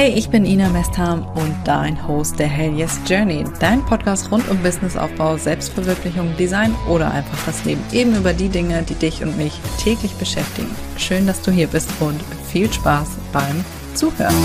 [0.00, 4.48] Hey, ich bin Ina Mestham und dein Host der Hell Yes Journey, dein Podcast rund
[4.48, 7.82] um Businessaufbau, Selbstverwirklichung, Design oder einfach das Leben.
[7.90, 10.70] Eben über die Dinge, die dich und mich täglich beschäftigen.
[10.98, 14.36] Schön, dass du hier bist und viel Spaß beim Zuhören.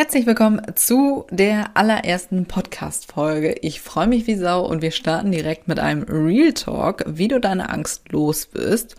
[0.00, 3.56] Herzlich willkommen zu der allerersten Podcast-Folge.
[3.60, 7.38] Ich freue mich wie Sau und wir starten direkt mit einem Real Talk, wie du
[7.38, 8.96] deine Angst los wirst.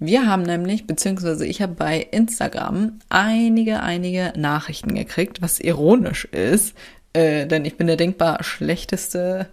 [0.00, 6.74] Wir haben nämlich, beziehungsweise ich habe bei Instagram einige, einige Nachrichten gekriegt, was ironisch ist,
[7.12, 9.46] äh, denn ich bin der denkbar schlechteste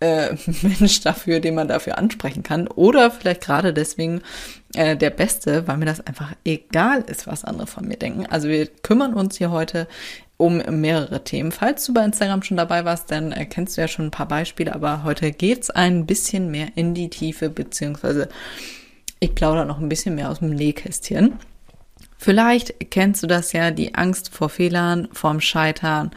[0.00, 2.66] äh, Mensch dafür, den man dafür ansprechen kann.
[2.66, 4.22] Oder vielleicht gerade deswegen
[4.74, 8.26] äh, der Beste, weil mir das einfach egal ist, was andere von mir denken.
[8.26, 9.86] Also wir kümmern uns hier heute
[10.36, 11.52] um mehrere Themen.
[11.52, 14.28] Falls du bei Instagram schon dabei warst, dann äh, kennst du ja schon ein paar
[14.28, 18.30] Beispiele, aber heute geht's ein bisschen mehr in die Tiefe, beziehungsweise
[19.20, 21.34] ich plaudere noch ein bisschen mehr aus dem Nähkästchen.
[22.22, 26.10] Vielleicht kennst du das ja, die Angst vor Fehlern, vorm Scheitern,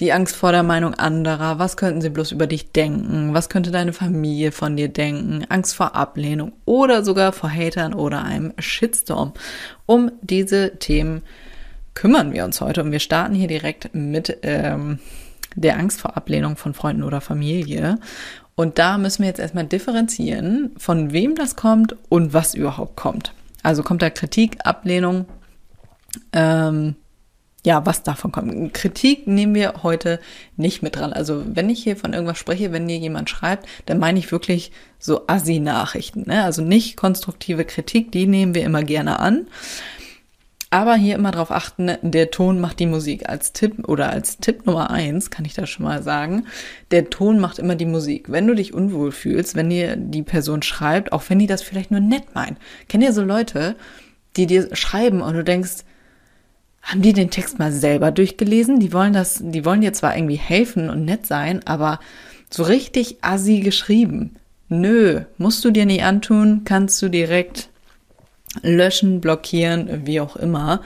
[0.00, 3.70] die Angst vor der Meinung anderer, was könnten sie bloß über dich denken, was könnte
[3.70, 9.34] deine Familie von dir denken, Angst vor Ablehnung oder sogar vor Hatern oder einem Shitstorm.
[9.84, 11.20] Um diese Themen
[11.92, 14.98] kümmern wir uns heute und wir starten hier direkt mit ähm,
[15.56, 17.98] der Angst vor Ablehnung von Freunden oder Familie.
[18.54, 23.34] Und da müssen wir jetzt erstmal differenzieren, von wem das kommt und was überhaupt kommt.
[23.64, 25.26] Also kommt da Kritik, Ablehnung,
[26.32, 26.94] ähm,
[27.66, 28.74] ja, was davon kommt.
[28.74, 30.20] Kritik nehmen wir heute
[30.56, 31.14] nicht mit dran.
[31.14, 34.70] Also wenn ich hier von irgendwas spreche, wenn dir jemand schreibt, dann meine ich wirklich
[34.98, 36.24] so Assi-Nachrichten.
[36.26, 36.44] Ne?
[36.44, 39.46] Also nicht konstruktive Kritik, die nehmen wir immer gerne an.
[40.70, 43.28] Aber hier immer darauf achten, der Ton macht die Musik.
[43.28, 46.46] Als Tipp oder als Tipp Nummer eins kann ich das schon mal sagen.
[46.90, 48.30] Der Ton macht immer die Musik.
[48.30, 51.90] Wenn du dich unwohl fühlst, wenn dir die Person schreibt, auch wenn die das vielleicht
[51.90, 52.58] nur nett meint.
[52.88, 53.76] Kennt ihr so Leute,
[54.36, 55.84] die dir schreiben und du denkst,
[56.82, 58.80] haben die den Text mal selber durchgelesen?
[58.80, 61.98] Die wollen das, die wollen dir zwar irgendwie helfen und nett sein, aber
[62.50, 64.36] so richtig assi geschrieben.
[64.68, 67.70] Nö, musst du dir nicht antun, kannst du direkt
[68.62, 70.80] löschen, blockieren, wie auch immer.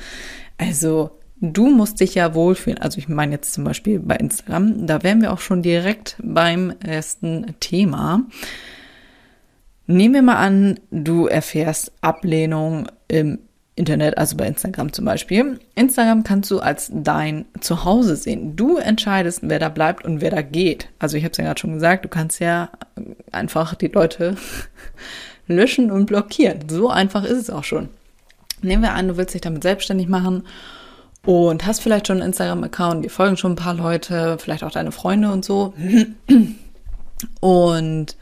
[0.56, 2.78] Also du musst dich ja wohlfühlen.
[2.78, 6.72] Also ich meine jetzt zum Beispiel bei Instagram, da wären wir auch schon direkt beim
[6.80, 8.22] ersten Thema.
[9.86, 13.38] Nehmen wir mal an, du erfährst Ablehnung im
[13.74, 15.60] Internet, also bei Instagram zum Beispiel.
[15.76, 18.56] Instagram kannst du als dein Zuhause sehen.
[18.56, 20.88] Du entscheidest, wer da bleibt und wer da geht.
[20.98, 22.70] Also ich habe es ja gerade schon gesagt, du kannst ja
[23.30, 24.36] einfach die Leute
[25.48, 26.68] löschen und blockieren.
[26.68, 27.88] So einfach ist es auch schon.
[28.62, 30.44] Nehmen wir an, du willst dich damit selbstständig machen
[31.24, 34.92] und hast vielleicht schon einen Instagram-Account, dir folgen schon ein paar Leute, vielleicht auch deine
[34.92, 35.74] Freunde und so.
[37.40, 38.16] Und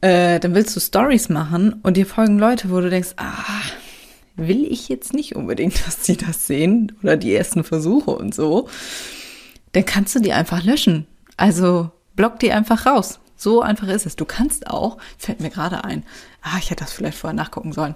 [0.00, 3.62] äh, dann willst du Stories machen und dir folgen Leute, wo du denkst, ah,
[4.36, 8.68] will ich jetzt nicht unbedingt, dass die das sehen oder die ersten Versuche und so.
[9.72, 11.06] Dann kannst du die einfach löschen.
[11.36, 13.18] Also block die einfach raus.
[13.44, 14.16] So einfach ist es.
[14.16, 16.02] Du kannst auch, fällt mir gerade ein,
[16.40, 17.94] ah, ich hätte das vielleicht vorher nachgucken sollen,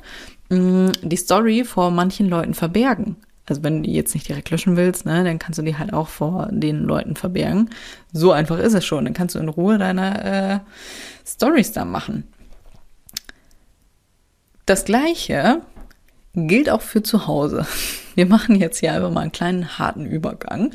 [0.51, 3.17] mm, die Story vor manchen Leuten verbergen.
[3.47, 5.95] Also wenn du die jetzt nicht direkt löschen willst, ne, dann kannst du die halt
[5.95, 7.71] auch vor den Leuten verbergen.
[8.13, 9.07] So einfach ist es schon.
[9.07, 10.59] Dann kannst du in Ruhe deine äh,
[11.27, 12.25] Stories da machen.
[14.67, 15.63] Das gleiche
[16.35, 17.67] gilt auch für zu Hause.
[18.17, 20.75] Wir machen jetzt hier einfach mal einen kleinen harten Übergang.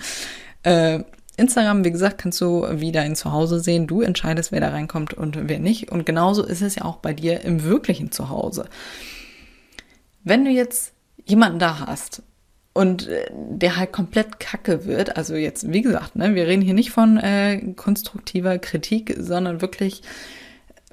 [0.64, 1.04] Äh,
[1.38, 3.88] Instagram, wie gesagt, kannst du wieder in Zuhause sehen.
[3.88, 5.92] Du entscheidest, wer da reinkommt und wer nicht.
[5.92, 8.66] Und genauso ist es ja auch bei dir im wirklichen Zuhause.
[10.24, 10.94] Wenn du jetzt
[11.26, 12.22] jemanden da hast
[12.74, 16.74] und äh, der halt komplett kacke wird, also jetzt, wie gesagt, ne, wir reden hier
[16.74, 20.04] nicht von äh, konstruktiver Kritik, sondern wirklich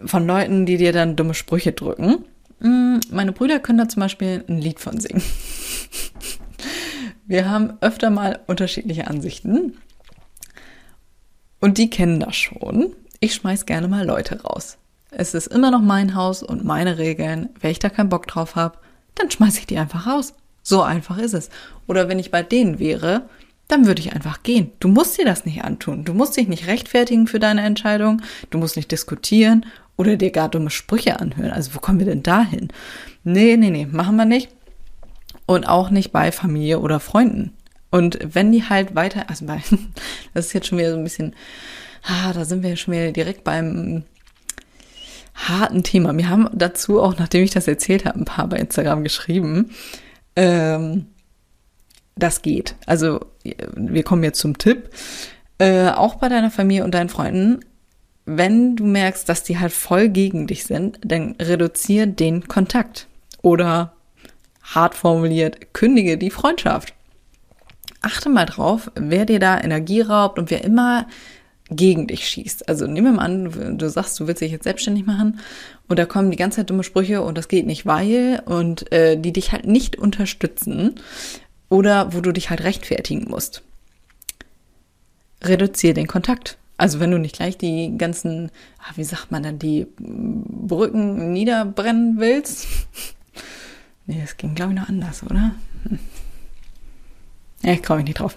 [0.04, 2.24] von Leuten, die dir dann dumme Sprüche drücken.
[2.60, 5.22] Mm, meine Brüder können da zum Beispiel ein Lied von singen.
[7.26, 9.76] Wir haben öfter mal unterschiedliche Ansichten.
[11.60, 12.94] Und die kennen das schon.
[13.20, 14.78] Ich schmeiß gerne mal Leute raus.
[15.10, 17.50] Es ist immer noch mein Haus und meine Regeln.
[17.60, 18.78] Wenn ich da keinen Bock drauf habe,
[19.14, 20.34] dann schmeiß ich die einfach raus.
[20.62, 21.50] So einfach ist es.
[21.86, 23.28] Oder wenn ich bei denen wäre,
[23.68, 24.72] dann würde ich einfach gehen.
[24.80, 26.04] Du musst dir das nicht antun.
[26.04, 28.22] Du musst dich nicht rechtfertigen für deine Entscheidung.
[28.50, 31.50] Du musst nicht diskutieren oder dir gar dumme Sprüche anhören.
[31.50, 32.68] Also wo kommen wir denn da hin?
[33.22, 34.48] Nee, nee, nee, machen wir nicht.
[35.46, 37.52] Und auch nicht bei Familie oder Freunden.
[37.90, 39.62] Und wenn die halt weiter, also bei,
[40.34, 41.34] das ist jetzt schon wieder so ein bisschen,
[42.04, 44.04] ah, da sind wir schon wieder direkt beim
[45.34, 46.16] harten Thema.
[46.16, 49.70] Wir haben dazu auch, nachdem ich das erzählt habe, ein paar bei Instagram geschrieben.
[50.36, 51.06] Ähm,
[52.16, 52.74] das geht.
[52.86, 54.90] Also wir kommen jetzt zum Tipp.
[55.58, 57.60] Äh, auch bei deiner Familie und deinen Freunden,
[58.26, 63.08] wenn du merkst, dass die halt voll gegen dich sind, dann reduziere den Kontakt.
[63.42, 63.94] Oder
[64.62, 66.94] hart formuliert, kündige die Freundschaft.
[68.02, 71.06] Achte mal drauf, wer dir da Energie raubt und wer immer
[71.70, 72.68] gegen dich schießt.
[72.68, 75.38] Also nimm mal an, du sagst, du willst dich jetzt selbstständig machen
[75.88, 79.16] und da kommen die ganze Zeit dumme Sprüche und das geht nicht, weil und äh,
[79.16, 80.96] die dich halt nicht unterstützen
[81.68, 83.62] oder wo du dich halt rechtfertigen musst.
[85.42, 86.58] Reduziere den Kontakt.
[86.76, 92.18] Also wenn du nicht gleich die ganzen, ah, wie sagt man dann, die Brücken niederbrennen
[92.18, 92.66] willst.
[94.06, 95.52] nee, das ging glaube ich noch anders, oder?
[97.62, 98.36] Ja, ich mich nicht drauf.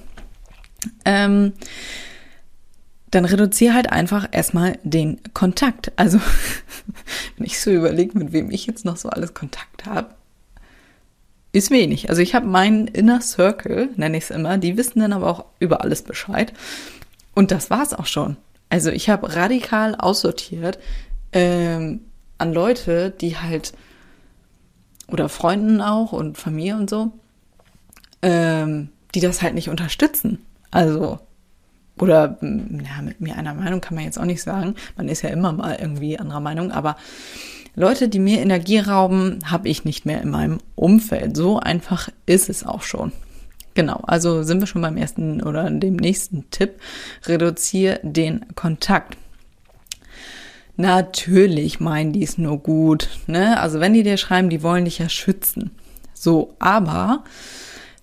[1.05, 1.53] Ähm,
[3.11, 5.91] dann reduziere halt einfach erstmal den Kontakt.
[5.95, 6.19] Also,
[7.37, 10.09] wenn ich so überlege, mit wem ich jetzt noch so alles Kontakt habe,
[11.51, 12.09] ist wenig.
[12.09, 15.45] Also ich habe meinen Inner Circle, nenne ich es immer, die wissen dann aber auch
[15.59, 16.51] über alles Bescheid.
[17.35, 18.37] Und das war's auch schon.
[18.69, 20.79] Also ich habe radikal aussortiert
[21.31, 22.01] ähm,
[22.39, 23.73] an Leute, die halt,
[25.07, 27.11] oder Freunden auch und Familie und so,
[28.23, 30.39] ähm, die das halt nicht unterstützen.
[30.71, 31.19] Also
[31.99, 34.75] oder ja, mit mir einer Meinung kann man jetzt auch nicht sagen.
[34.97, 36.95] Man ist ja immer mal irgendwie anderer Meinung, aber
[37.75, 41.35] Leute, die mir Energie rauben, habe ich nicht mehr in meinem Umfeld.
[41.35, 43.11] So einfach ist es auch schon.
[43.75, 46.79] Genau, also sind wir schon beim ersten oder dem nächsten Tipp.
[47.25, 49.17] Reduziere den Kontakt.
[50.75, 53.09] Natürlich meinen die es nur gut.
[53.25, 53.59] Ne?
[53.59, 55.71] Also wenn die dir schreiben, die wollen dich ja schützen.
[56.13, 57.23] So, aber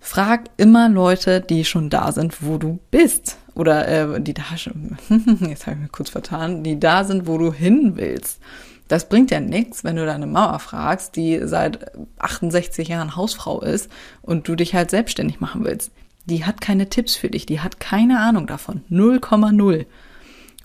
[0.01, 4.97] frag immer Leute, die schon da sind, wo du bist oder äh, die da schon,
[5.41, 8.41] jetzt habe ich mich kurz vertan, die da sind, wo du hin willst.
[8.89, 13.89] Das bringt ja nichts, wenn du deine Mauer fragst, die seit 68 Jahren Hausfrau ist
[14.23, 15.93] und du dich halt selbstständig machen willst.
[16.25, 18.83] Die hat keine Tipps für dich, die hat keine Ahnung davon.
[18.91, 19.87] 0,0.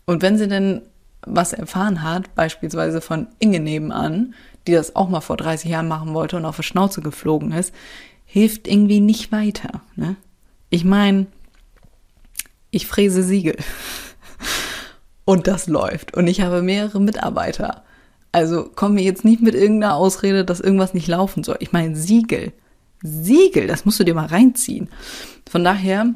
[0.06, 0.82] Und wenn sie denn
[1.22, 4.34] was erfahren hat, beispielsweise von Inge nebenan,
[4.68, 7.74] die das auch mal vor 30 Jahren machen wollte und auf die Schnauze geflogen ist,
[8.36, 9.80] hilft irgendwie nicht weiter.
[9.96, 10.18] Ne?
[10.70, 11.28] Ich meine,
[12.70, 13.56] ich fräse Siegel.
[15.26, 16.14] Und das läuft.
[16.18, 17.86] Und ich habe mehrere Mitarbeiter.
[18.34, 21.56] Also komm mir jetzt nicht mit irgendeiner Ausrede, dass irgendwas nicht laufen soll.
[21.62, 22.52] Ich meine Siegel.
[23.02, 24.90] Siegel, das musst du dir mal reinziehen.
[25.50, 26.08] Von daher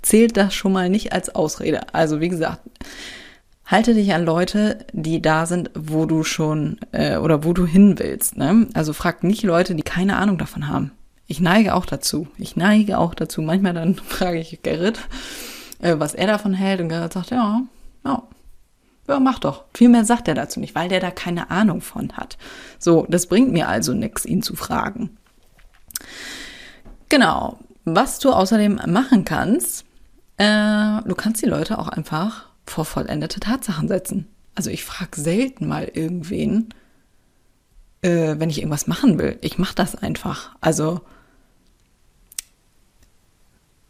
[0.00, 1.92] zählt das schon mal nicht als Ausrede.
[1.92, 2.60] Also wie gesagt,
[3.66, 7.98] halte dich an Leute, die da sind, wo du schon äh, oder wo du hin
[7.98, 8.36] willst.
[8.36, 8.68] Ne?
[8.74, 10.92] Also frag nicht Leute, die keine Ahnung davon haben.
[11.26, 12.28] Ich neige auch dazu.
[12.36, 13.42] Ich neige auch dazu.
[13.42, 15.00] Manchmal dann frage ich Gerrit,
[15.80, 16.80] äh, was er davon hält.
[16.80, 17.62] Und Gerrit sagt, ja,
[18.04, 18.22] ja,
[19.08, 19.64] ja, mach doch.
[19.74, 22.38] Viel mehr sagt er dazu nicht, weil der da keine Ahnung von hat.
[22.78, 25.16] So, das bringt mir also nichts, ihn zu fragen.
[27.08, 27.58] Genau.
[27.84, 29.84] Was du außerdem machen kannst,
[30.38, 34.26] äh, du kannst die Leute auch einfach vor vollendete Tatsachen setzen.
[34.54, 36.70] Also ich frage selten mal irgendwen,
[38.00, 39.38] äh, wenn ich irgendwas machen will.
[39.42, 40.56] Ich mache das einfach.
[40.62, 41.02] Also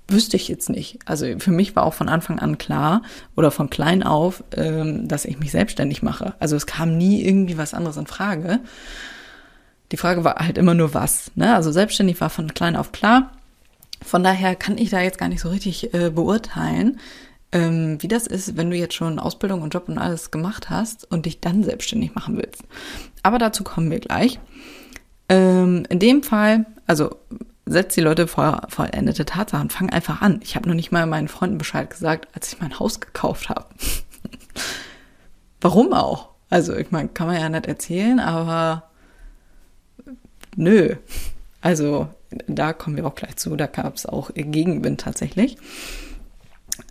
[0.08, 0.98] wüsste ich jetzt nicht.
[1.06, 3.02] Also für mich war auch von Anfang an klar
[3.36, 6.34] oder von klein auf, ähm, dass ich mich selbstständig mache.
[6.40, 8.60] Also es kam nie irgendwie was anderes in Frage.
[9.92, 11.30] Die Frage war halt immer nur was.
[11.36, 11.54] Ne?
[11.54, 13.32] Also selbstständig war von klein auf klar.
[14.02, 17.00] Von daher kann ich da jetzt gar nicht so richtig äh, beurteilen,
[17.52, 21.10] ähm, wie das ist, wenn du jetzt schon Ausbildung und Job und alles gemacht hast
[21.10, 22.62] und dich dann selbstständig machen willst.
[23.22, 24.38] Aber dazu kommen wir gleich.
[25.30, 27.16] Ähm, in dem Fall, also
[27.66, 29.70] setz die Leute vor vollendete Tatsachen.
[29.70, 30.40] Fang einfach an.
[30.42, 33.66] Ich habe noch nicht mal meinen Freunden Bescheid gesagt, als ich mein Haus gekauft habe.
[35.60, 36.28] Warum auch?
[36.50, 38.84] Also, ich meine, kann man ja nicht erzählen, aber
[40.56, 40.96] nö.
[41.60, 42.08] Also,
[42.46, 43.56] da kommen wir auch gleich zu.
[43.56, 45.56] Da gab es auch Gegenwind tatsächlich.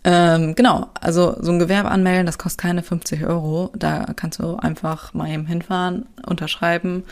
[0.02, 3.70] Ähm, genau, also so ein Gewerbe anmelden, das kostet keine 50 Euro.
[3.76, 7.04] Da kannst du einfach mal eben hinfahren, unterschreiben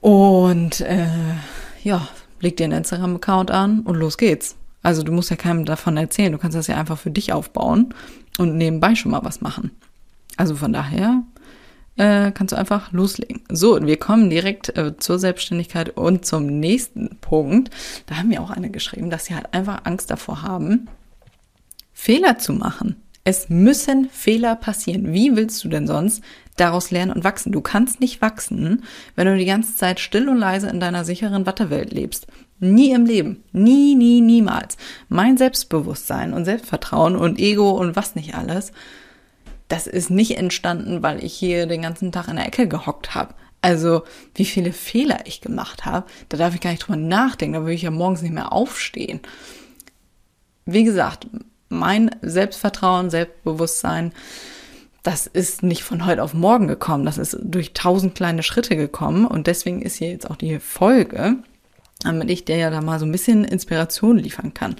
[0.00, 1.06] und äh,
[1.82, 2.08] ja,
[2.40, 4.56] leg dir einen Instagram-Account an und los geht's.
[4.82, 7.94] Also du musst ja keinem davon erzählen, du kannst das ja einfach für dich aufbauen
[8.38, 9.72] und nebenbei schon mal was machen.
[10.36, 11.22] Also von daher
[11.96, 13.42] äh, kannst du einfach loslegen.
[13.50, 17.70] So, wir kommen direkt äh, zur Selbstständigkeit und zum nächsten Punkt.
[18.06, 20.88] Da haben wir auch eine geschrieben, dass sie halt einfach Angst davor haben,
[21.92, 22.96] Fehler zu machen.
[23.24, 25.12] Es müssen Fehler passieren.
[25.12, 26.22] Wie willst du denn sonst
[26.56, 27.52] daraus lernen und wachsen?
[27.52, 28.84] Du kannst nicht wachsen,
[29.14, 32.26] wenn du die ganze Zeit still und leise in deiner sicheren Wattewelt lebst.
[32.58, 33.44] Nie im Leben.
[33.52, 34.76] Nie, nie, niemals.
[35.08, 38.72] Mein Selbstbewusstsein und Selbstvertrauen und Ego und was nicht alles,
[39.68, 43.34] das ist nicht entstanden, weil ich hier den ganzen Tag in der Ecke gehockt habe.
[43.62, 47.60] Also, wie viele Fehler ich gemacht habe, da darf ich gar nicht drüber nachdenken, da
[47.60, 49.20] würde ich ja morgens nicht mehr aufstehen.
[50.66, 51.26] Wie gesagt,
[51.68, 54.12] mein Selbstvertrauen, Selbstbewusstsein,
[55.06, 59.24] das ist nicht von heute auf morgen gekommen, das ist durch tausend kleine Schritte gekommen
[59.24, 61.36] und deswegen ist hier jetzt auch die Folge,
[62.00, 64.74] damit ich dir ja da mal so ein bisschen Inspiration liefern kann.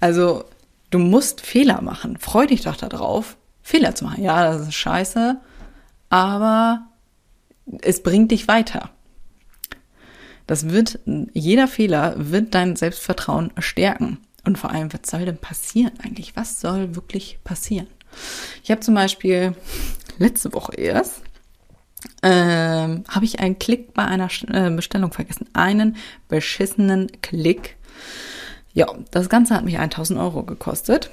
[0.00, 0.44] Also,
[0.90, 2.18] du musst Fehler machen.
[2.18, 4.22] Freu dich doch darauf, Fehler zu machen.
[4.22, 5.40] Ja, das ist scheiße,
[6.10, 6.82] aber
[7.80, 8.90] es bringt dich weiter.
[10.46, 10.98] Das wird,
[11.32, 14.18] jeder Fehler wird dein Selbstvertrauen stärken.
[14.44, 16.36] Und vor allem, was soll denn passieren eigentlich?
[16.36, 17.86] Was soll wirklich passieren?
[18.62, 19.54] Ich habe zum Beispiel
[20.18, 21.22] letzte Woche erst
[22.22, 25.46] ähm, habe ich einen Klick bei einer äh, Bestellung vergessen.
[25.52, 25.96] Einen
[26.28, 27.76] beschissenen Klick.
[28.72, 31.10] Ja, das Ganze hat mich 1000 Euro gekostet.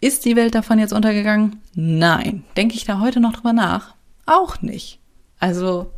[0.00, 1.60] Ist die Welt davon jetzt untergegangen?
[1.74, 2.44] Nein.
[2.56, 3.94] Denke ich da heute noch drüber nach?
[4.24, 4.98] Auch nicht.
[5.38, 5.92] Also,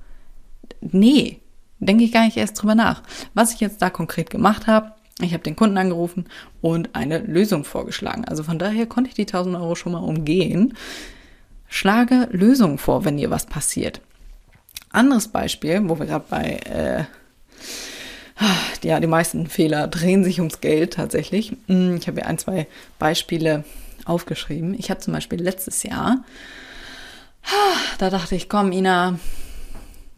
[0.81, 1.41] nee,
[1.79, 3.03] denke ich gar nicht erst drüber nach.
[3.35, 6.27] Was ich jetzt da konkret gemacht habe, ich habe den Kunden angerufen
[6.61, 8.25] und eine Lösung vorgeschlagen.
[8.25, 10.75] Also von daher konnte ich die 1000 Euro schon mal umgehen.
[11.69, 14.01] Schlage Lösungen vor, wenn dir was passiert.
[14.91, 17.05] Anderes Beispiel, wo wir gerade bei, äh,
[18.87, 21.57] ja, die meisten Fehler drehen sich ums Geld tatsächlich.
[21.67, 23.65] Hm, ich habe hier ein, zwei Beispiele
[24.05, 24.75] aufgeschrieben.
[24.79, 26.25] Ich habe zum Beispiel letztes Jahr,
[27.99, 29.19] da dachte ich, komm, Ina,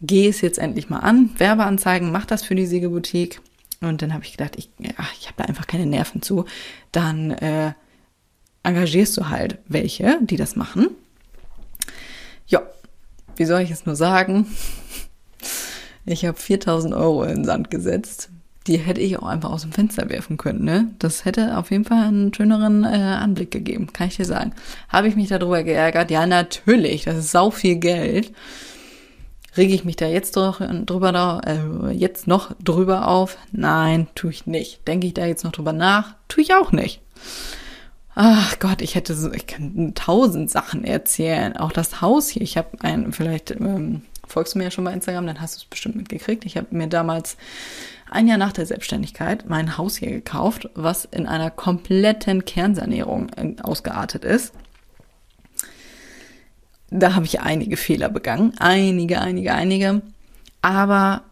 [0.01, 1.31] geh es jetzt endlich mal an.
[1.37, 3.41] Werbeanzeigen, mach das für die Siegeboutique.
[3.81, 6.45] Und dann habe ich gedacht, ich, ja, ich habe da einfach keine Nerven zu.
[6.91, 7.73] Dann äh,
[8.63, 10.89] engagierst du halt welche, die das machen.
[12.47, 12.61] Ja,
[13.35, 14.47] wie soll ich es nur sagen?
[16.03, 18.29] Ich habe 4000 Euro in den Sand gesetzt.
[18.65, 20.65] Die hätte ich auch einfach aus dem Fenster werfen können.
[20.65, 20.87] Ne?
[20.97, 24.53] Das hätte auf jeden Fall einen schöneren äh, Anblick gegeben, kann ich dir sagen.
[24.89, 26.09] Habe ich mich darüber geärgert?
[26.09, 27.03] Ja, natürlich.
[27.03, 28.33] Das ist sau viel Geld.
[29.57, 33.37] Rege ich mich da jetzt drüber, äh, jetzt noch drüber auf?
[33.51, 34.87] Nein, tue ich nicht.
[34.87, 36.15] Denke ich da jetzt noch drüber nach?
[36.29, 37.01] Tue ich auch nicht.
[38.15, 41.57] Ach Gott, ich hätte so, ich kann tausend Sachen erzählen.
[41.57, 42.41] Auch das Haus hier.
[42.41, 45.59] Ich habe ein, vielleicht ähm, folgst du mir ja schon bei Instagram, dann hast du
[45.59, 46.45] es bestimmt mitgekriegt.
[46.45, 47.35] Ich habe mir damals
[48.09, 53.55] ein Jahr nach der Selbstständigkeit mein Haus hier gekauft, was in einer kompletten Kernsanierung äh,
[53.63, 54.53] ausgeartet ist
[56.91, 58.53] da habe ich einige Fehler begangen.
[58.59, 60.01] Einige, einige, einige.
[60.61, 61.23] Aber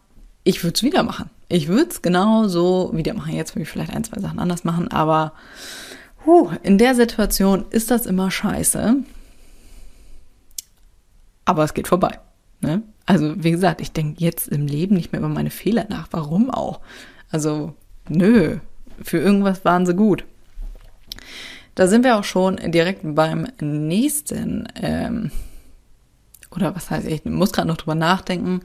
[0.43, 1.29] ich würde es wieder machen.
[1.49, 3.35] Ich würde es genau so wieder machen.
[3.35, 5.33] Jetzt würde ich vielleicht ein, zwei Sachen anders machen, aber
[6.25, 8.95] huh, in der Situation ist das immer scheiße.
[11.45, 12.19] Aber es geht vorbei.
[12.61, 12.83] Ne?
[13.05, 16.07] Also, wie gesagt, ich denke jetzt im Leben nicht mehr über meine Fehler nach.
[16.11, 16.79] Warum auch?
[17.31, 17.73] Also,
[18.07, 18.57] nö,
[19.01, 20.23] für irgendwas waren sie gut.
[21.75, 25.31] Da sind wir auch schon direkt beim nächsten ähm,
[26.51, 28.61] oder was heißt, ich muss gerade noch drüber nachdenken,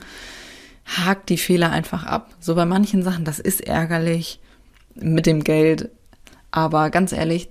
[0.85, 2.31] hakt die Fehler einfach ab.
[2.41, 4.41] So bei manchen Sachen, das ist ärgerlich
[4.95, 5.91] mit dem Geld,
[6.51, 7.49] aber ganz ehrlich,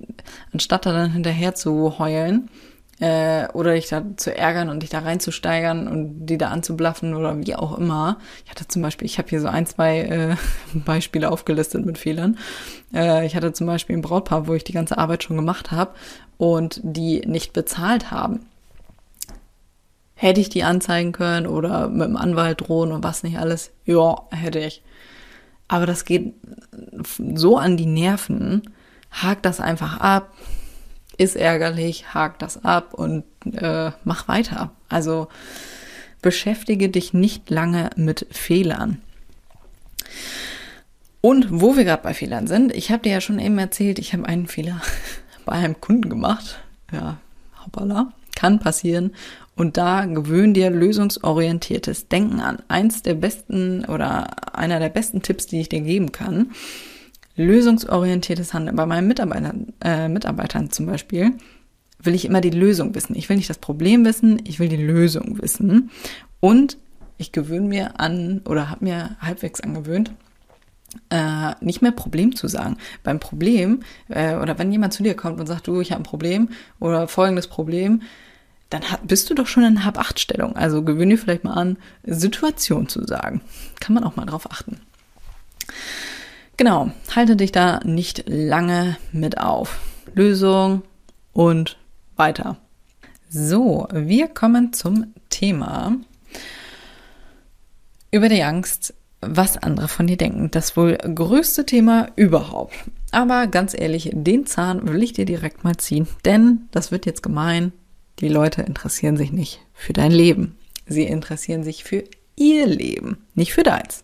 [0.54, 2.50] anstatt da dann hinterher zu heulen
[3.00, 7.38] äh, oder dich da zu ärgern und dich da reinzusteigern und die da anzublaffen oder
[7.46, 8.18] wie auch immer.
[8.46, 10.36] Ich hatte zum Beispiel, ich habe hier so ein, zwei äh,
[10.74, 12.38] Beispiele aufgelistet mit Fehlern.
[12.94, 15.92] Äh, ich hatte zum Beispiel ein Brautpaar, wo ich die ganze Arbeit schon gemacht habe
[16.38, 18.46] und die nicht bezahlt haben
[20.16, 23.72] Hätte ich die anzeigen können oder mit dem Anwalt drohen und was nicht alles?
[23.86, 24.82] Ja, hätte ich.
[25.68, 26.34] Aber das geht
[27.36, 28.62] so an die Nerven.
[29.12, 30.34] Hakt das einfach ab.
[31.18, 34.72] Ist ärgerlich, hakt das ab und äh, mach weiter.
[34.90, 35.28] Also
[36.22, 39.02] beschäftige dich nicht lange mit Fehlern.
[41.22, 44.14] Und wo wir gerade bei Fehlern sind, ich habe dir ja schon eben erzählt, ich
[44.14, 44.82] habe einen Fehler
[45.46, 46.60] bei einem Kunden gemacht.
[46.92, 47.18] Ja,
[47.64, 49.14] hoppala, kann passieren.
[49.56, 52.58] Und da gewöhn dir lösungsorientiertes Denken an.
[52.68, 56.52] Eins der besten oder einer der besten Tipps, die ich dir geben kann.
[57.36, 58.76] Lösungsorientiertes Handeln.
[58.76, 61.34] Bei meinen Mitarbeitern, äh, Mitarbeitern zum Beispiel
[62.02, 63.16] will ich immer die Lösung wissen.
[63.16, 65.90] Ich will nicht das Problem wissen, ich will die Lösung wissen.
[66.40, 66.78] Und
[67.18, 70.12] ich gewöhne mir an oder habe mir halbwegs angewöhnt,
[71.10, 72.78] äh, nicht mehr Problem zu sagen.
[73.04, 76.06] Beim Problem äh, oder wenn jemand zu dir kommt und sagt, du, ich habe ein
[76.06, 78.02] Problem oder folgendes Problem,
[78.74, 80.56] dann bist du doch schon in Hab-Acht-Stellung.
[80.56, 83.42] Also gewöhne dir vielleicht mal an, Situation zu sagen.
[83.80, 84.82] Kann man auch mal drauf achten.
[86.58, 89.80] Genau, halte dich da nicht lange mit auf.
[90.16, 90.82] Lösung
[91.34, 91.78] und
[92.16, 92.58] weiter.
[93.30, 95.98] So, wir kommen zum Thema
[98.12, 100.52] über die Angst, was andere von dir denken.
[100.52, 102.76] Das wohl größte Thema überhaupt.
[103.12, 107.24] Aber ganz ehrlich, den Zahn will ich dir direkt mal ziehen, denn das wird jetzt
[107.24, 107.72] gemein.
[108.20, 110.58] Die Leute interessieren sich nicht für dein Leben.
[110.86, 112.04] Sie interessieren sich für
[112.36, 114.04] ihr Leben, nicht für deins.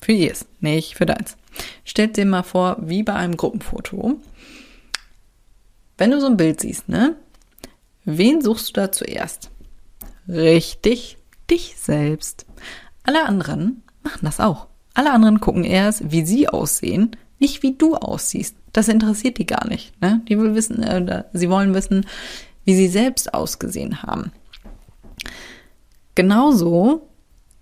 [0.00, 1.36] Für ihrs, nicht für deins.
[1.84, 4.20] Stellt dir mal vor, wie bei einem Gruppenfoto.
[5.98, 7.16] Wenn du so ein Bild siehst, ne?
[8.04, 9.50] Wen suchst du da zuerst?
[10.26, 11.18] Richtig,
[11.50, 12.46] dich selbst.
[13.04, 14.66] Alle anderen machen das auch.
[14.94, 18.56] Alle anderen gucken erst, wie sie aussehen, nicht wie du aussiehst.
[18.72, 20.00] Das interessiert die gar nicht.
[20.00, 20.22] Ne?
[20.28, 22.06] Die will wissen, äh, sie wollen wissen,
[22.64, 24.32] wie sie selbst ausgesehen haben.
[26.14, 27.08] Genauso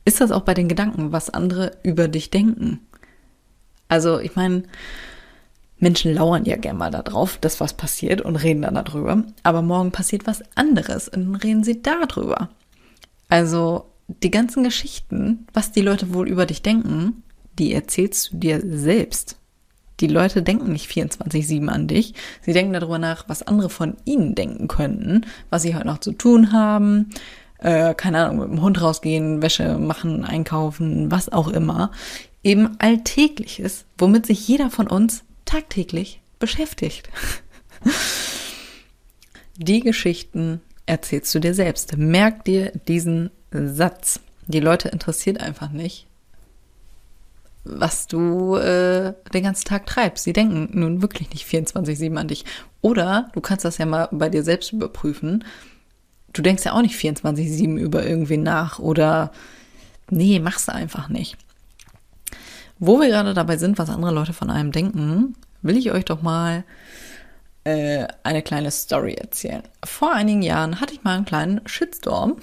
[0.05, 2.81] ist das auch bei den Gedanken, was andere über dich denken.
[3.89, 4.65] Also, ich meine,
[5.79, 9.25] Menschen lauern ja gerne mal darauf, dass was passiert und reden dann darüber.
[9.43, 12.51] Aber morgen passiert was anderes und dann reden sie darüber.
[13.29, 13.87] Also,
[14.23, 17.23] die ganzen Geschichten, was die Leute wohl über dich denken,
[17.59, 19.40] die erzählst du dir selbst.
[20.01, 22.15] Die Leute denken nicht 24-7 an dich.
[22.43, 26.13] Sie denken darüber nach, was andere von ihnen denken könnten, was sie heute noch zu
[26.13, 27.11] tun haben.
[27.59, 31.91] Äh, keine Ahnung, mit dem Hund rausgehen, Wäsche machen, einkaufen, was auch immer.
[32.43, 37.11] Eben Alltägliches, womit sich jeder von uns tagtäglich beschäftigt.
[39.57, 41.99] Die Geschichten erzählst du dir selbst.
[41.99, 44.21] Merk dir diesen Satz.
[44.47, 46.07] Die Leute interessiert einfach nicht,
[47.65, 50.25] was du äh, den ganzen Tag treibst.
[50.25, 52.45] Sie denken nun wirklich nicht 24-7 an dich.
[52.81, 55.45] Oder du kannst das ja mal bei dir selbst überprüfen.
[56.33, 59.33] Du denkst ja auch nicht 24-7 über irgendwen nach oder
[60.09, 61.37] nee, machst du einfach nicht.
[62.79, 66.23] Wo wir gerade dabei sind, was andere Leute von einem denken, will ich euch doch
[66.23, 66.65] mal
[67.65, 69.63] äh, eine kleine Story erzählen.
[69.85, 72.37] Vor einigen Jahren hatte ich mal einen kleinen Shitstorm.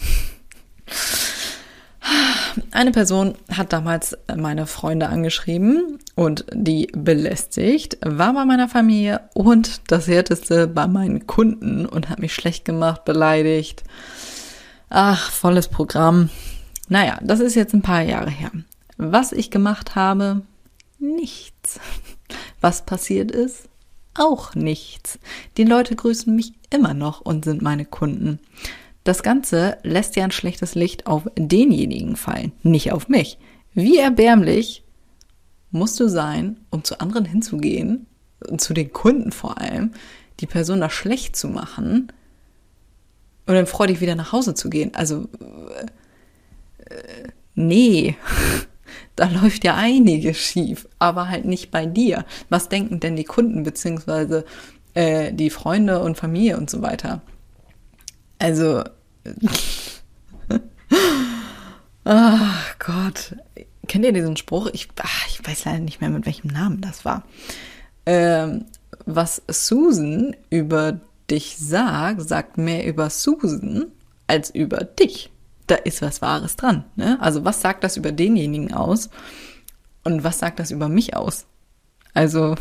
[2.72, 9.82] Eine Person hat damals meine Freunde angeschrieben und die belästigt, war bei meiner Familie und
[9.92, 13.84] das Härteste bei meinen Kunden und hat mich schlecht gemacht, beleidigt.
[14.90, 16.30] Ach, volles Programm.
[16.90, 18.52] Naja, das ist jetzt ein paar Jahre her.
[18.98, 20.42] Was ich gemacht habe?
[21.00, 21.80] Nichts.
[22.62, 23.70] Was passiert ist?
[24.16, 25.20] Auch nichts.
[25.58, 28.40] Die Leute grüßen mich immer noch und sind meine Kunden.
[29.08, 33.38] Das Ganze lässt ja ein schlechtes Licht auf denjenigen fallen, nicht auf mich.
[33.74, 34.84] Wie erbärmlich
[35.72, 38.06] musst du sein, um zu anderen hinzugehen,
[38.58, 39.94] zu den Kunden vor allem,
[40.42, 42.12] die Person da schlecht zu machen
[43.46, 44.94] und dann freudig wieder nach Hause zu gehen.
[44.94, 45.30] Also,
[46.80, 48.18] äh, nee,
[49.16, 52.26] da läuft ja einiges schief, aber halt nicht bei dir.
[52.50, 54.44] Was denken denn die Kunden beziehungsweise
[54.96, 57.22] äh, die Freunde und Familie und so weiter?
[58.38, 58.84] Also,
[62.04, 63.36] Ach Gott.
[63.88, 64.70] Kennt ihr diesen Spruch?
[64.74, 67.24] Ich, ach, ich weiß leider nicht mehr, mit welchem Namen das war.
[68.06, 68.66] Ähm,
[69.06, 73.88] was Susan über dich sagt, sagt mehr über Susan
[74.28, 75.30] als über dich.
[75.68, 76.86] Da ist was Wahres dran.
[76.96, 77.18] Ne?
[77.20, 79.10] Also was sagt das über denjenigen aus
[80.04, 81.46] und was sagt das über mich aus?
[82.14, 82.56] Also,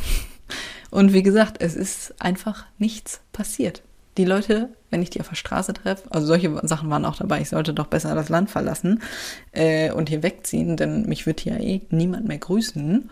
[0.90, 3.82] und wie gesagt, es ist einfach nichts passiert
[4.16, 7.40] die Leute, wenn ich die auf der Straße treffe, also solche Sachen waren auch dabei,
[7.40, 9.02] ich sollte doch besser das Land verlassen
[9.52, 13.10] äh, und hier wegziehen, denn mich wird hier eh niemand mehr grüßen.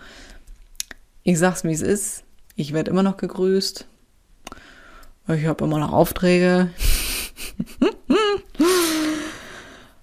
[1.23, 2.25] Ich sag's, wie es ist.
[2.57, 3.87] Ich werde immer noch gegrüßt.
[5.29, 6.71] Ich habe immer noch Aufträge.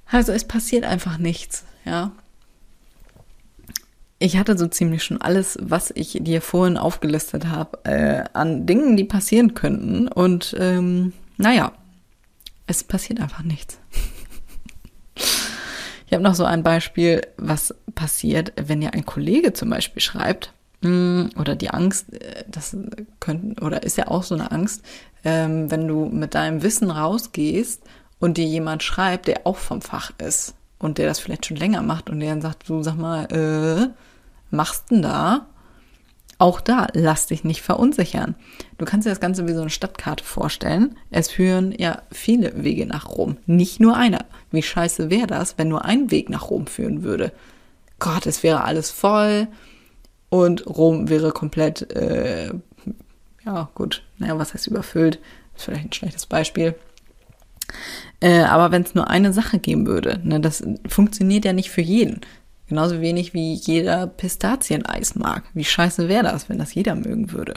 [0.07, 2.11] also es passiert einfach nichts, ja
[4.21, 8.95] ich hatte so ziemlich schon alles, was ich dir vorhin aufgelistet habe, äh, an Dingen,
[8.95, 10.07] die passieren könnten.
[10.07, 11.71] Und ähm, naja,
[12.67, 13.79] es passiert einfach nichts.
[15.15, 20.53] ich habe noch so ein Beispiel, was passiert, wenn dir ein Kollege zum Beispiel schreibt,
[20.81, 22.77] mm, oder die Angst, äh, das
[23.19, 24.83] könnten, oder ist ja auch so eine Angst,
[25.23, 27.81] ähm, wenn du mit deinem Wissen rausgehst
[28.19, 31.81] und dir jemand schreibt, der auch vom Fach ist und der das vielleicht schon länger
[31.81, 33.89] macht und der dann sagt, du sag mal, äh,
[34.51, 35.47] machst denn da?
[36.37, 38.33] Auch da, lass dich nicht verunsichern.
[38.79, 40.97] Du kannst dir das Ganze wie so eine Stadtkarte vorstellen.
[41.11, 44.25] Es führen ja viele Wege nach Rom, nicht nur einer.
[44.49, 47.31] Wie scheiße wäre das, wenn nur ein Weg nach Rom führen würde?
[47.99, 49.47] Gott, es wäre alles voll
[50.29, 52.51] und Rom wäre komplett, äh,
[53.45, 55.19] ja gut, naja, was heißt überfüllt?
[55.55, 56.73] Ist vielleicht ein schlechtes Beispiel.
[58.19, 61.81] Äh, aber wenn es nur eine Sache geben würde, ne, das funktioniert ja nicht für
[61.81, 62.21] jeden.
[62.71, 65.43] Genauso wenig wie jeder Pistazieneis mag.
[65.53, 67.55] Wie scheiße wäre das, wenn das jeder mögen würde?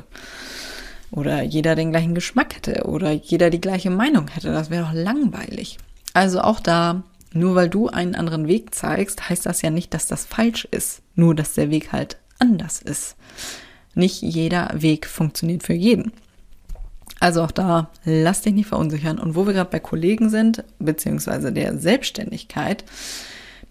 [1.12, 4.50] Oder jeder den gleichen Geschmack hätte oder jeder die gleiche Meinung hätte.
[4.50, 5.78] Das wäre doch langweilig.
[6.14, 10.08] Also auch da, nur weil du einen anderen Weg zeigst, heißt das ja nicht, dass
[10.08, 11.00] das falsch ist.
[11.14, 13.14] Nur, dass der Weg halt anders ist.
[13.94, 16.10] Nicht jeder Weg funktioniert für jeden.
[17.20, 19.20] Also auch da, lass dich nicht verunsichern.
[19.20, 22.84] Und wo wir gerade bei Kollegen sind, beziehungsweise der Selbstständigkeit,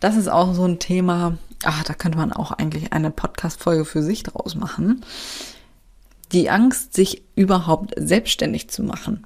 [0.03, 4.03] das ist auch so ein Thema, ach, da könnte man auch eigentlich eine Podcast-Folge für
[4.03, 5.05] sich draus machen.
[6.33, 9.25] Die Angst, sich überhaupt selbstständig zu machen.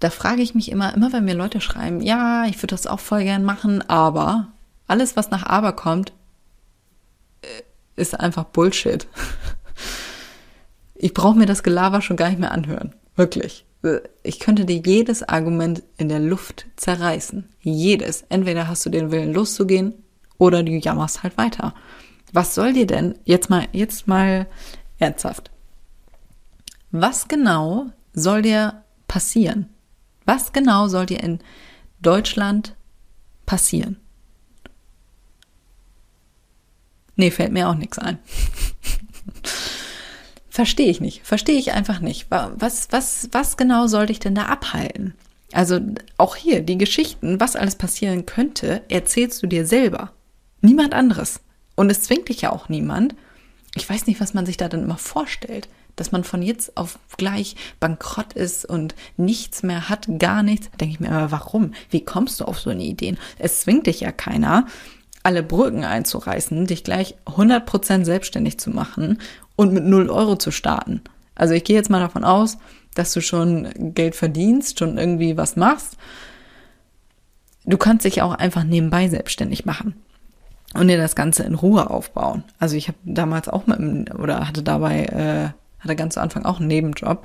[0.00, 2.98] da frage ich mich immer, immer wenn mir Leute schreiben, ja, ich würde das auch
[2.98, 4.48] voll gern machen, aber
[4.88, 6.12] alles, was nach aber kommt,
[7.42, 7.62] äh,
[7.94, 9.06] ist einfach Bullshit.
[10.94, 12.94] Ich brauche mir das Gelaber schon gar nicht mehr anhören.
[13.16, 13.66] Wirklich.
[14.22, 17.48] Ich könnte dir jedes Argument in der Luft zerreißen.
[17.60, 18.24] Jedes.
[18.28, 19.94] Entweder hast du den Willen loszugehen
[20.38, 21.74] oder du jammerst halt weiter.
[22.32, 24.46] Was soll dir denn, jetzt mal, jetzt mal
[25.02, 25.50] ernsthaft.
[26.90, 29.68] Was genau soll dir passieren?
[30.24, 31.40] Was genau soll dir in
[32.00, 32.76] Deutschland
[33.46, 33.98] passieren?
[37.16, 38.18] Nee, fällt mir auch nichts ein.
[40.52, 41.26] Verstehe ich nicht.
[41.26, 42.26] Verstehe ich einfach nicht.
[42.28, 45.14] Was, was, was genau soll dich denn da abhalten?
[45.50, 45.80] Also
[46.18, 50.12] auch hier, die Geschichten, was alles passieren könnte, erzählst du dir selber.
[50.60, 51.40] Niemand anderes.
[51.74, 53.14] Und es zwingt dich ja auch niemand.
[53.76, 55.70] Ich weiß nicht, was man sich da dann immer vorstellt.
[55.96, 60.68] Dass man von jetzt auf gleich bankrott ist und nichts mehr hat, gar nichts.
[60.72, 61.72] Da denke ich mir immer, warum?
[61.88, 63.14] Wie kommst du auf so eine Idee?
[63.38, 64.66] Es zwingt dich ja keiner
[65.22, 69.18] alle Brücken einzureißen, dich gleich 100% selbstständig zu machen
[69.56, 71.02] und mit 0 Euro zu starten.
[71.34, 72.58] Also ich gehe jetzt mal davon aus,
[72.94, 75.96] dass du schon Geld verdienst, schon irgendwie was machst.
[77.64, 79.94] Du kannst dich auch einfach nebenbei selbstständig machen
[80.74, 82.44] und dir das Ganze in Ruhe aufbauen.
[82.58, 86.58] Also ich habe damals auch mal oder hatte dabei äh, hatte ganz zu Anfang auch
[86.58, 87.24] einen Nebenjob.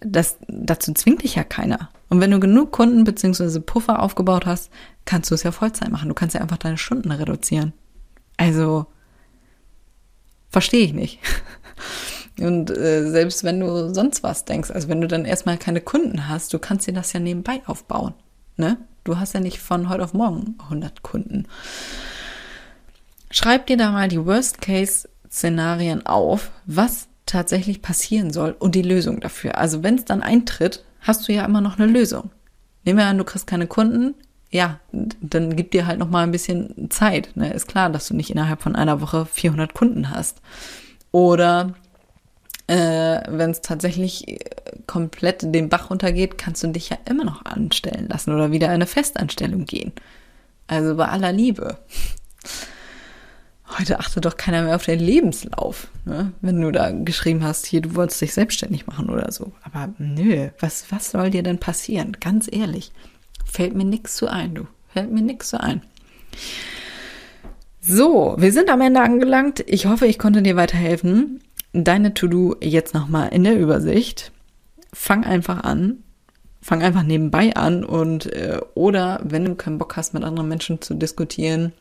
[0.00, 1.90] Das dazu zwingt dich ja keiner.
[2.08, 3.60] Und wenn du genug Kunden bzw.
[3.60, 4.70] Puffer aufgebaut hast,
[5.04, 6.08] kannst du es ja Vollzeit machen.
[6.08, 7.72] Du kannst ja einfach deine Stunden reduzieren.
[8.36, 8.86] Also
[10.50, 11.18] verstehe ich nicht.
[12.40, 16.28] Und äh, selbst wenn du sonst was denkst, also wenn du dann erstmal keine Kunden
[16.28, 18.14] hast, du kannst dir das ja nebenbei aufbauen.
[18.56, 18.78] Ne?
[19.02, 21.46] Du hast ja nicht von heute auf morgen 100 Kunden.
[23.30, 29.58] Schreib dir da mal die Worst-Case-Szenarien auf, was tatsächlich passieren soll und die Lösung dafür.
[29.58, 32.30] Also wenn es dann eintritt, hast du ja immer noch eine Lösung.
[32.84, 34.14] Nehmen wir an, du kriegst keine Kunden,
[34.50, 37.36] ja, dann gib dir halt noch mal ein bisschen Zeit.
[37.36, 37.52] Ne?
[37.52, 40.40] Ist klar, dass du nicht innerhalb von einer Woche 400 Kunden hast.
[41.12, 41.74] Oder
[42.66, 44.38] äh, wenn es tatsächlich äh,
[44.86, 48.86] komplett den Bach runtergeht, kannst du dich ja immer noch anstellen lassen oder wieder eine
[48.86, 49.92] Festanstellung gehen.
[50.66, 51.78] Also bei aller Liebe.
[53.76, 56.32] Heute achtet doch keiner mehr auf den Lebenslauf, ne?
[56.40, 59.52] wenn du da geschrieben hast, hier, du wolltest dich selbstständig machen oder so.
[59.62, 62.16] Aber nö, was, was soll dir denn passieren?
[62.18, 62.92] Ganz ehrlich,
[63.44, 64.66] fällt mir nichts zu ein, du.
[64.88, 65.82] Fällt mir nichts zu ein.
[67.80, 69.62] So, wir sind am Ende angelangt.
[69.66, 71.40] Ich hoffe, ich konnte dir weiterhelfen.
[71.72, 74.32] Deine To-Do jetzt nochmal in der Übersicht.
[74.92, 76.02] Fang einfach an.
[76.60, 80.82] Fang einfach nebenbei an und äh, oder wenn du keinen Bock hast, mit anderen Menschen
[80.82, 81.72] zu diskutieren,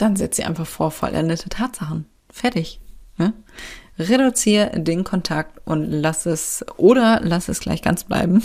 [0.00, 2.06] dann setz sie einfach vor vollendete Tatsachen.
[2.30, 2.80] Fertig.
[3.18, 3.32] Ne?
[3.98, 8.42] Reduziere den Kontakt und lass es oder lass es gleich ganz bleiben.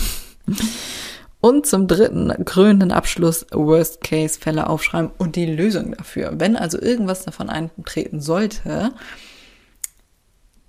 [1.40, 6.34] Und zum dritten, krönenden Abschluss, Worst-Case-Fälle aufschreiben und die Lösung dafür.
[6.38, 8.92] Wenn also irgendwas davon eintreten sollte,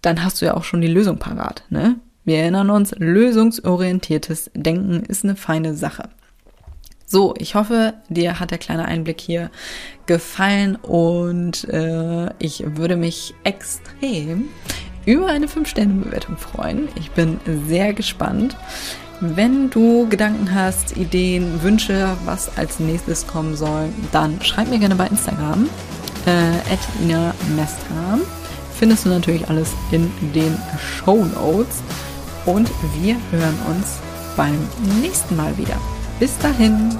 [0.02, 1.64] dann hast du ja auch schon die Lösung parat.
[1.70, 1.96] Ne?
[2.24, 6.10] Wir erinnern uns, lösungsorientiertes Denken ist eine feine Sache.
[7.08, 9.50] So, ich hoffe, dir hat der kleine Einblick hier
[10.06, 14.48] gefallen und äh, ich würde mich extrem
[15.04, 16.88] über eine 5-Sterne-Bewertung freuen.
[16.96, 17.38] Ich bin
[17.68, 18.56] sehr gespannt.
[19.20, 24.96] Wenn du Gedanken hast, Ideen, Wünsche, was als nächstes kommen soll, dann schreib mir gerne
[24.96, 25.70] bei Instagram
[26.26, 26.76] äh,
[27.56, 28.22] Mestram.
[28.74, 31.82] Findest du natürlich alles in den Show Notes.
[32.44, 32.68] Und
[33.00, 33.98] wir hören uns
[34.36, 34.58] beim
[35.00, 35.76] nächsten Mal wieder.
[36.18, 36.96] Bis dahin.